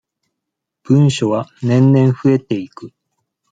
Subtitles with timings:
[0.81, 2.91] 文書は年々増えていく。